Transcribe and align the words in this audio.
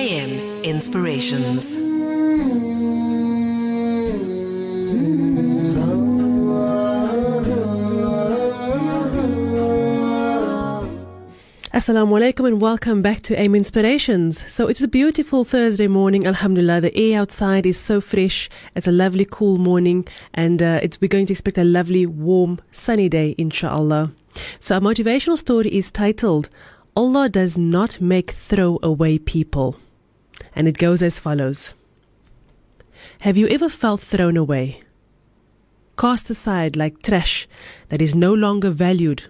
AM 0.00 0.62
Inspirations. 0.62 1.66
Assalamu 11.74 12.16
alaikum 12.16 12.48
and 12.48 12.62
welcome 12.62 13.02
back 13.02 13.20
to 13.20 13.38
AM 13.38 13.54
Inspirations. 13.54 14.42
So 14.50 14.68
it's 14.68 14.80
a 14.82 14.88
beautiful 14.88 15.44
Thursday 15.44 15.86
morning, 15.86 16.26
alhamdulillah. 16.26 16.80
The 16.80 16.96
air 16.96 17.20
outside 17.20 17.66
is 17.66 17.78
so 17.78 18.00
fresh. 18.00 18.48
It's 18.74 18.86
a 18.86 18.92
lovely 18.92 19.26
cool 19.30 19.58
morning 19.58 20.08
and 20.32 20.62
uh, 20.62 20.80
we're 21.02 21.08
going 21.08 21.26
to 21.26 21.34
expect 21.34 21.58
a 21.58 21.64
lovely 21.64 22.06
warm 22.06 22.58
sunny 22.72 23.10
day 23.10 23.34
inshallah. 23.36 24.12
So 24.60 24.76
our 24.76 24.80
motivational 24.80 25.36
story 25.36 25.68
is 25.68 25.90
titled 25.90 26.48
Allah 26.96 27.28
does 27.28 27.58
not 27.58 28.00
make 28.00 28.30
throwaway 28.30 29.18
people. 29.18 29.76
And 30.54 30.68
it 30.68 30.78
goes 30.78 31.02
as 31.02 31.18
follows. 31.18 31.74
Have 33.20 33.36
you 33.36 33.48
ever 33.48 33.68
felt 33.68 34.00
thrown 34.00 34.36
away? 34.36 34.80
Cast 35.98 36.30
aside 36.30 36.76
like 36.76 37.02
trash 37.02 37.46
that 37.88 38.00
is 38.00 38.14
no 38.14 38.32
longer 38.32 38.70
valued 38.70 39.24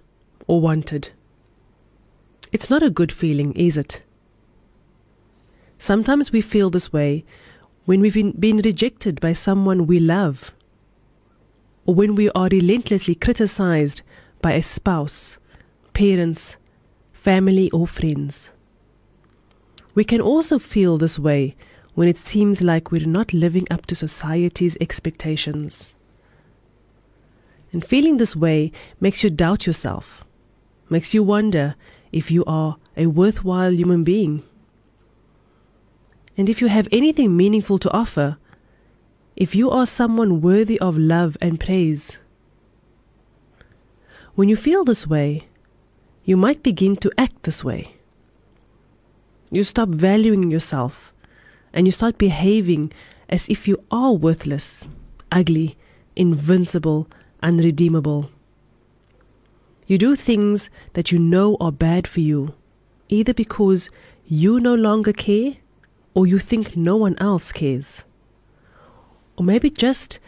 or 0.46 0.60
wanted. 0.60 1.10
It's 2.52 2.70
not 2.70 2.82
a 2.82 2.90
good 2.90 3.12
feeling, 3.12 3.52
is 3.54 3.76
it? 3.76 4.02
Sometimes 5.78 6.30
we 6.30 6.40
feel 6.40 6.70
this 6.70 6.92
way 6.92 7.24
when 7.86 8.00
we've 8.00 8.14
been, 8.14 8.32
been 8.32 8.58
rejected 8.58 9.20
by 9.20 9.32
someone 9.32 9.86
we 9.86 9.98
love, 9.98 10.52
or 11.86 11.94
when 11.94 12.14
we 12.14 12.30
are 12.30 12.48
relentlessly 12.50 13.14
criticized 13.14 14.02
by 14.42 14.52
a 14.52 14.62
spouse, 14.62 15.38
parents, 15.92 16.56
family, 17.12 17.70
or 17.70 17.86
friends. 17.86 18.50
We 20.00 20.04
can 20.04 20.22
also 20.22 20.58
feel 20.58 20.96
this 20.96 21.18
way 21.18 21.56
when 21.92 22.08
it 22.08 22.16
seems 22.16 22.62
like 22.62 22.90
we're 22.90 23.06
not 23.06 23.34
living 23.34 23.66
up 23.70 23.84
to 23.84 23.94
society's 23.94 24.74
expectations. 24.80 25.92
And 27.70 27.84
feeling 27.84 28.16
this 28.16 28.34
way 28.34 28.72
makes 28.98 29.22
you 29.22 29.28
doubt 29.28 29.66
yourself, 29.66 30.24
makes 30.88 31.12
you 31.12 31.22
wonder 31.22 31.74
if 32.12 32.30
you 32.30 32.46
are 32.46 32.78
a 32.96 33.08
worthwhile 33.08 33.74
human 33.74 34.02
being. 34.02 34.42
And 36.34 36.48
if 36.48 36.62
you 36.62 36.68
have 36.68 36.88
anything 36.90 37.36
meaningful 37.36 37.78
to 37.80 37.92
offer, 37.92 38.38
if 39.36 39.54
you 39.54 39.68
are 39.68 39.84
someone 39.84 40.40
worthy 40.40 40.80
of 40.80 40.96
love 40.96 41.36
and 41.42 41.60
praise. 41.60 42.16
When 44.34 44.48
you 44.48 44.56
feel 44.56 44.82
this 44.82 45.06
way, 45.06 45.48
you 46.24 46.38
might 46.38 46.62
begin 46.62 46.96
to 46.96 47.12
act 47.18 47.42
this 47.42 47.62
way. 47.62 47.99
You 49.50 49.64
stop 49.64 49.88
valuing 49.88 50.50
yourself 50.50 51.12
and 51.72 51.86
you 51.86 51.92
start 51.92 52.18
behaving 52.18 52.92
as 53.28 53.48
if 53.48 53.66
you 53.66 53.82
are 53.90 54.12
worthless, 54.12 54.86
ugly, 55.32 55.76
invincible, 56.14 57.08
unredeemable. 57.42 58.30
You 59.88 59.98
do 59.98 60.14
things 60.14 60.70
that 60.92 61.10
you 61.10 61.18
know 61.18 61.56
are 61.60 61.72
bad 61.72 62.06
for 62.06 62.20
you, 62.20 62.54
either 63.08 63.34
because 63.34 63.90
you 64.24 64.60
no 64.60 64.74
longer 64.74 65.12
care 65.12 65.56
or 66.14 66.28
you 66.28 66.38
think 66.38 66.76
no 66.76 66.96
one 66.96 67.16
else 67.18 67.50
cares. 67.50 68.04
Or 69.36 69.44
maybe 69.44 69.68
just 69.68 70.20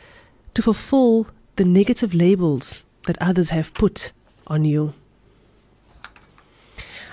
to 0.55 0.62
fulfill 0.62 1.28
the 1.56 1.65
negative 1.65 2.12
labels 2.12 2.83
that 3.06 3.19
others 3.20 3.50
have 3.50 3.73
put 3.75 4.11
on 4.48 4.65
you. 4.65 4.95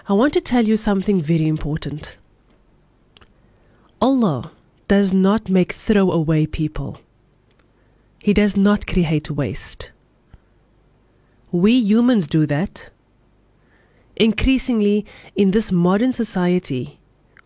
I 0.10 0.14
want 0.14 0.34
to 0.34 0.42
tell 0.42 0.68
you 0.68 0.76
something 0.76 1.22
very 1.22 1.48
important. 1.48 2.18
Allah 4.02 4.52
does 4.88 5.14
not 5.14 5.50
make 5.50 5.74
throwaway 5.74 6.48
people. 6.48 7.00
He 8.18 8.34
does 8.34 8.58
not 8.58 8.88
create 8.88 9.30
waste. 9.30 9.92
We 11.52 11.74
humans 11.74 12.26
do 12.26 12.48
that. 12.48 12.90
Increasingly, 14.16 15.06
in 15.36 15.52
this 15.52 15.72
modern 15.72 16.12
society, 16.12 17.00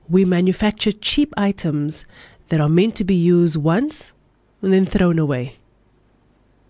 we 0.08 0.24
manufacture 0.24 0.94
cheap 0.94 1.34
items 1.36 2.06
that 2.48 2.62
are 2.62 2.70
meant 2.70 2.96
to 2.96 3.04
be 3.04 3.16
used 3.16 3.58
once 3.58 4.14
and 4.62 4.74
then 4.74 4.86
thrown 4.86 5.20
away. 5.20 5.58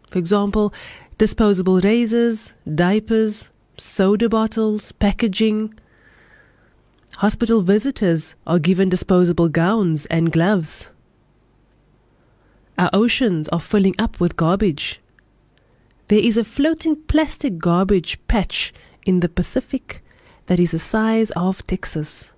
For 0.10 0.18
example, 0.18 0.74
disposable 1.20 1.82
razors, 1.82 2.52
diapers, 2.74 3.50
soda 3.78 4.28
bottles, 4.28 4.92
packaging. 4.94 5.76
Hospital 7.18 7.62
visitors 7.62 8.36
are 8.48 8.60
given 8.60 8.90
disposable 8.90 9.48
gowns 9.48 10.08
and 10.08 10.32
gloves. 10.32 10.88
Our 12.78 12.90
oceans 12.92 13.48
are 13.50 13.62
filling 13.62 13.96
up 14.00 14.20
with 14.20 14.36
garbage. 14.36 15.00
There 16.08 16.20
is 16.20 16.38
a 16.38 16.44
floating 16.44 16.96
plastic 16.96 17.60
garbage 17.60 18.20
patch 18.28 18.74
in 19.06 19.20
the 19.20 19.30
Pacific 19.30 20.04
that 20.48 20.60
is 20.60 20.72
the 20.72 20.80
size 20.80 21.32
of 21.32 21.66
Texas. 21.68 22.32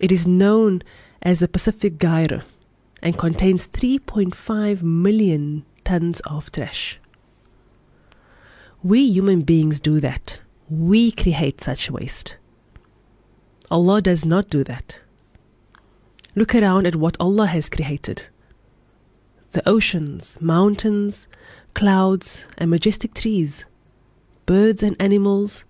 It 0.00 0.12
is 0.12 0.26
known 0.26 0.82
as 1.20 1.40
the 1.40 1.48
Pacific 1.48 1.98
Gyre 1.98 2.44
and 3.02 3.18
contains 3.18 3.66
3.5 3.66 4.82
million 4.82 5.64
tons 5.82 6.20
of 6.20 6.52
trash. 6.52 7.00
We 8.82 9.02
human 9.10 9.42
beings 9.42 9.80
do 9.80 9.98
that. 10.00 10.38
We 10.70 11.10
create 11.10 11.60
such 11.60 11.90
waste. 11.90 12.36
Allah 13.74 14.00
does 14.00 14.24
not 14.24 14.50
do 14.50 14.62
that. 14.62 15.00
Look 16.36 16.54
around 16.54 16.86
at 16.86 16.94
what 16.94 17.16
Allah 17.18 17.46
has 17.46 17.68
created 17.68 18.22
the 19.50 19.68
oceans, 19.68 20.38
mountains, 20.40 21.26
clouds, 21.74 22.46
and 22.56 22.70
majestic 22.70 23.14
trees, 23.14 23.64
birds 24.46 24.80
and 24.84 24.94
animals, 25.00 25.64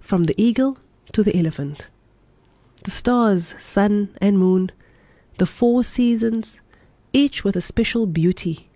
from 0.00 0.24
the 0.24 0.34
eagle 0.36 0.78
to 1.12 1.22
the 1.22 1.36
elephant, 1.38 1.88
the 2.82 2.90
stars, 2.90 3.54
sun, 3.60 4.16
and 4.20 4.36
moon, 4.36 4.72
the 5.36 5.46
four 5.46 5.84
seasons, 5.84 6.58
each 7.12 7.44
with 7.44 7.54
a 7.54 7.60
special 7.60 8.08
beauty, 8.08 8.68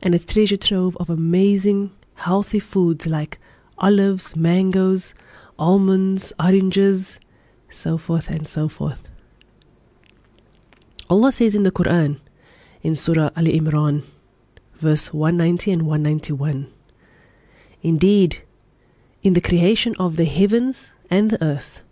and 0.00 0.14
a 0.14 0.20
treasure 0.20 0.56
trove 0.56 0.96
of 0.98 1.10
amazing, 1.10 1.90
healthy 2.14 2.60
foods 2.60 3.08
like 3.08 3.40
olives, 3.76 4.36
mangoes, 4.36 5.14
almonds, 5.58 6.32
oranges, 6.38 7.18
so 7.70 7.98
forth 7.98 8.28
and 8.28 8.46
so 8.46 8.68
forth. 8.68 9.08
Allah 11.08 11.32
says 11.32 11.54
in 11.54 11.64
the 11.64 11.72
Quran, 11.72 12.20
in 12.82 12.96
Surah 12.96 13.30
Al 13.36 13.44
Imran, 13.44 14.04
verse 14.74 15.12
190 15.12 15.72
and 15.72 15.82
191. 15.82 16.72
Indeed, 17.82 18.42
in 19.22 19.34
the 19.34 19.40
creation 19.40 19.94
of 19.98 20.16
the 20.16 20.24
heavens 20.24 20.88
and 21.10 21.30
the 21.30 21.42
earth, 21.44 21.82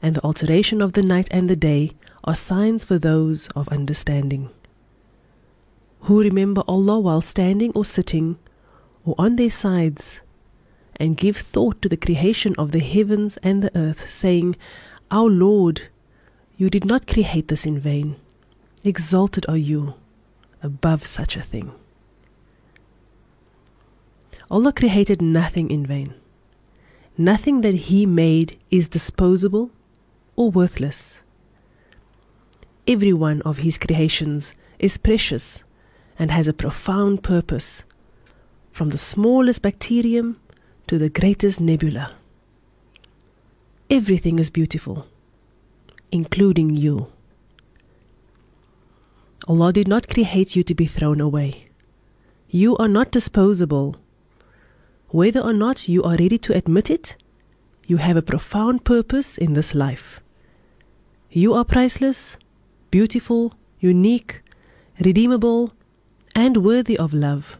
and 0.00 0.16
the 0.16 0.24
alteration 0.24 0.80
of 0.80 0.94
the 0.94 1.02
night 1.02 1.28
and 1.30 1.48
the 1.50 1.56
day, 1.56 1.92
are 2.24 2.36
signs 2.36 2.84
for 2.84 2.98
those 2.98 3.48
of 3.48 3.68
understanding, 3.68 4.48
who 6.02 6.22
remember 6.22 6.62
Allah 6.68 7.00
while 7.00 7.20
standing 7.20 7.72
or 7.74 7.84
sitting, 7.84 8.38
or 9.04 9.14
on 9.18 9.36
their 9.36 9.50
sides, 9.50 10.20
and 10.96 11.16
give 11.16 11.36
thought 11.36 11.82
to 11.82 11.88
the 11.88 11.96
creation 11.96 12.54
of 12.56 12.72
the 12.72 12.80
heavens 12.80 13.38
and 13.42 13.62
the 13.62 13.76
earth, 13.76 14.08
saying, 14.08 14.56
Our 15.12 15.28
Lord, 15.28 15.82
you 16.56 16.70
did 16.70 16.86
not 16.86 17.06
create 17.06 17.48
this 17.48 17.66
in 17.66 17.78
vain. 17.78 18.16
Exalted 18.82 19.44
are 19.46 19.58
you 19.58 19.92
above 20.62 21.04
such 21.04 21.36
a 21.36 21.42
thing. 21.42 21.70
Allah 24.50 24.72
created 24.72 25.20
nothing 25.20 25.70
in 25.70 25.84
vain. 25.84 26.14
Nothing 27.18 27.60
that 27.60 27.74
He 27.74 28.06
made 28.06 28.58
is 28.70 28.88
disposable 28.88 29.70
or 30.34 30.50
worthless. 30.50 31.20
Every 32.88 33.12
one 33.12 33.42
of 33.42 33.58
His 33.58 33.76
creations 33.76 34.54
is 34.78 34.96
precious 34.96 35.62
and 36.18 36.30
has 36.30 36.48
a 36.48 36.54
profound 36.54 37.22
purpose, 37.22 37.84
from 38.70 38.88
the 38.88 38.98
smallest 38.98 39.60
bacterium 39.60 40.40
to 40.86 40.96
the 40.96 41.10
greatest 41.10 41.60
nebula. 41.60 42.14
Everything 43.92 44.38
is 44.38 44.48
beautiful, 44.48 45.04
including 46.10 46.74
you. 46.74 47.08
Allah 49.46 49.70
did 49.70 49.86
not 49.86 50.08
create 50.08 50.56
you 50.56 50.62
to 50.62 50.74
be 50.74 50.86
thrown 50.86 51.20
away. 51.20 51.66
You 52.48 52.74
are 52.78 52.88
not 52.88 53.10
disposable. 53.10 53.96
Whether 55.08 55.40
or 55.40 55.52
not 55.52 55.90
you 55.90 56.02
are 56.04 56.16
ready 56.16 56.38
to 56.38 56.56
admit 56.56 56.88
it, 56.88 57.16
you 57.86 57.98
have 57.98 58.16
a 58.16 58.22
profound 58.22 58.86
purpose 58.86 59.36
in 59.36 59.52
this 59.52 59.74
life. 59.74 60.20
You 61.30 61.52
are 61.52 61.62
priceless, 61.62 62.38
beautiful, 62.90 63.52
unique, 63.78 64.40
redeemable, 65.04 65.74
and 66.34 66.64
worthy 66.64 66.96
of 66.96 67.12
love 67.12 67.58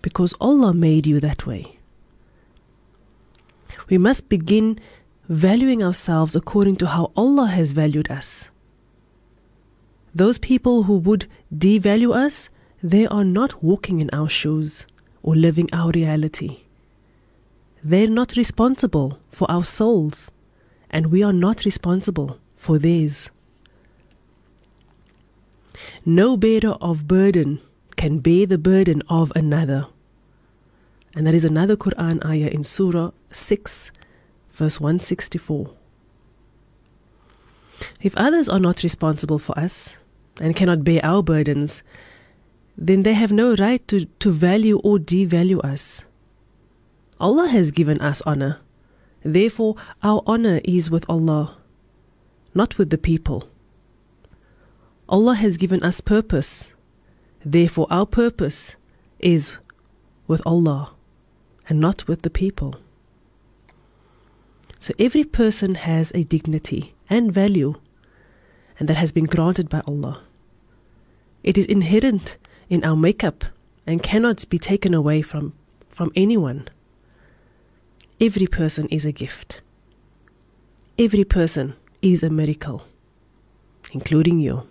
because 0.00 0.32
Allah 0.40 0.72
made 0.72 1.08
you 1.08 1.18
that 1.18 1.44
way. 1.44 1.80
We 3.88 3.98
must 3.98 4.28
begin 4.28 4.78
valuing 5.28 5.82
ourselves 5.82 6.36
according 6.36 6.76
to 6.76 6.86
how 6.86 7.12
Allah 7.16 7.46
has 7.46 7.72
valued 7.72 8.10
us. 8.10 8.48
Those 10.14 10.38
people 10.38 10.84
who 10.84 10.98
would 10.98 11.26
devalue 11.52 12.14
us, 12.14 12.48
they 12.82 13.06
are 13.06 13.24
not 13.24 13.62
walking 13.62 14.00
in 14.00 14.10
our 14.12 14.28
shoes 14.28 14.86
or 15.22 15.34
living 15.34 15.68
our 15.72 15.90
reality. 15.90 16.58
They're 17.82 18.08
not 18.08 18.36
responsible 18.36 19.18
for 19.30 19.50
our 19.50 19.64
souls, 19.64 20.30
and 20.90 21.06
we 21.06 21.22
are 21.22 21.32
not 21.32 21.64
responsible 21.64 22.38
for 22.54 22.78
theirs. 22.78 23.30
No 26.04 26.36
bearer 26.36 26.76
of 26.80 27.08
burden 27.08 27.60
can 27.96 28.20
bear 28.20 28.46
the 28.46 28.58
burden 28.58 29.02
of 29.08 29.32
another. 29.34 29.86
And 31.16 31.26
that 31.26 31.34
is 31.34 31.44
another 31.44 31.76
Quran 31.76 32.24
ayah 32.24 32.48
in 32.48 32.64
Surah 32.64 33.10
6, 33.32 33.90
verse 34.54 34.80
164. 34.80 35.70
If 38.00 38.14
others 38.16 38.48
are 38.48 38.60
not 38.60 38.82
responsible 38.82 39.38
for 39.38 39.58
us 39.58 39.96
and 40.40 40.54
cannot 40.54 40.84
bear 40.84 41.04
our 41.04 41.22
burdens, 41.22 41.82
then 42.76 43.02
they 43.02 43.14
have 43.14 43.32
no 43.32 43.54
right 43.56 43.86
to, 43.88 44.06
to 44.06 44.30
value 44.30 44.78
or 44.78 44.98
devalue 44.98 45.64
us. 45.64 46.04
Allah 47.20 47.48
has 47.48 47.70
given 47.70 48.00
us 48.00 48.22
honor. 48.22 48.60
Therefore, 49.24 49.76
our 50.02 50.22
honor 50.26 50.60
is 50.64 50.90
with 50.90 51.04
Allah, 51.08 51.56
not 52.54 52.76
with 52.78 52.90
the 52.90 52.98
people. 52.98 53.48
Allah 55.08 55.34
has 55.34 55.56
given 55.56 55.82
us 55.82 56.00
purpose. 56.00 56.72
Therefore, 57.44 57.86
our 57.90 58.06
purpose 58.06 58.74
is 59.18 59.56
with 60.26 60.42
Allah 60.46 60.92
and 61.68 61.80
not 61.80 62.06
with 62.08 62.22
the 62.22 62.30
people. 62.30 62.76
So, 64.84 64.92
every 64.98 65.24
person 65.24 65.76
has 65.76 66.12
a 66.14 66.24
dignity 66.24 66.92
and 67.08 67.32
value, 67.32 67.76
and 68.78 68.86
that 68.86 68.98
has 68.98 69.12
been 69.12 69.24
granted 69.24 69.70
by 69.70 69.80
Allah. 69.88 70.20
It 71.42 71.56
is 71.56 71.64
inherent 71.64 72.36
in 72.68 72.84
our 72.84 72.94
makeup 72.94 73.46
and 73.86 74.02
cannot 74.02 74.46
be 74.50 74.58
taken 74.58 74.92
away 74.92 75.22
from, 75.22 75.54
from 75.88 76.12
anyone. 76.14 76.68
Every 78.20 78.46
person 78.46 78.86
is 78.88 79.06
a 79.06 79.10
gift. 79.10 79.62
Every 80.98 81.24
person 81.24 81.76
is 82.02 82.22
a 82.22 82.28
miracle, 82.28 82.82
including 83.92 84.38
you. 84.38 84.64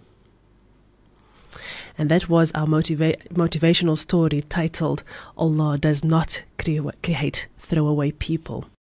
And 1.98 2.12
that 2.12 2.30
was 2.30 2.52
our 2.52 2.68
motiva- 2.68 3.28
motivational 3.30 3.98
story 3.98 4.44
titled 4.44 5.04
Allah 5.36 5.80
Does 5.80 6.04
Not 6.04 6.44
Create 6.60 7.48
Throwaway 7.58 8.12
People. 8.12 8.70